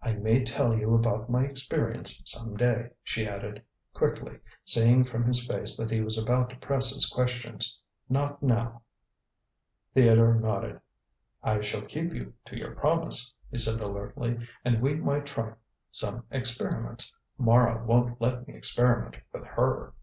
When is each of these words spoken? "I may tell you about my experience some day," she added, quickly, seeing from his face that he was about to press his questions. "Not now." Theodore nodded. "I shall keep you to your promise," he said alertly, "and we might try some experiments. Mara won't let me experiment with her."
"I 0.00 0.12
may 0.12 0.44
tell 0.44 0.76
you 0.76 0.94
about 0.94 1.28
my 1.28 1.42
experience 1.44 2.22
some 2.24 2.56
day," 2.56 2.90
she 3.02 3.26
added, 3.26 3.64
quickly, 3.94 4.38
seeing 4.64 5.02
from 5.02 5.24
his 5.24 5.44
face 5.44 5.76
that 5.76 5.90
he 5.90 6.00
was 6.00 6.16
about 6.16 6.50
to 6.50 6.56
press 6.58 6.90
his 6.94 7.06
questions. 7.06 7.82
"Not 8.08 8.40
now." 8.44 8.82
Theodore 9.92 10.34
nodded. 10.38 10.80
"I 11.42 11.62
shall 11.62 11.82
keep 11.82 12.14
you 12.14 12.34
to 12.44 12.56
your 12.56 12.76
promise," 12.76 13.34
he 13.50 13.58
said 13.58 13.80
alertly, 13.80 14.36
"and 14.64 14.80
we 14.80 14.94
might 14.94 15.26
try 15.26 15.54
some 15.90 16.22
experiments. 16.30 17.12
Mara 17.36 17.84
won't 17.84 18.20
let 18.20 18.46
me 18.46 18.54
experiment 18.54 19.16
with 19.32 19.42
her." 19.46 19.94